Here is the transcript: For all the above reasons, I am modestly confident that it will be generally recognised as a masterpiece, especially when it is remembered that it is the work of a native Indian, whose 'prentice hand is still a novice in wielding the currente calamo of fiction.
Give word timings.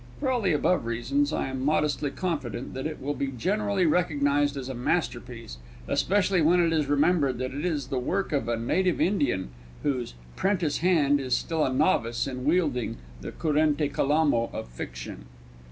For 0.19 0.31
all 0.31 0.41
the 0.41 0.51
above 0.51 0.87
reasons, 0.87 1.31
I 1.31 1.47
am 1.49 1.63
modestly 1.63 2.09
confident 2.09 2.73
that 2.73 2.87
it 2.87 2.99
will 2.99 3.13
be 3.13 3.27
generally 3.27 3.85
recognised 3.85 4.57
as 4.57 4.67
a 4.67 4.73
masterpiece, 4.73 5.59
especially 5.87 6.41
when 6.41 6.59
it 6.59 6.73
is 6.73 6.87
remembered 6.87 7.37
that 7.37 7.53
it 7.53 7.63
is 7.63 7.89
the 7.89 7.99
work 7.99 8.31
of 8.31 8.47
a 8.49 8.57
native 8.57 8.99
Indian, 8.99 9.49
whose 9.83 10.15
'prentice 10.35 10.79
hand 10.79 11.19
is 11.19 11.37
still 11.37 11.63
a 11.63 11.71
novice 11.71 12.25
in 12.25 12.45
wielding 12.45 12.97
the 13.21 13.31
currente 13.31 13.91
calamo 13.93 14.51
of 14.51 14.69
fiction. 14.69 15.25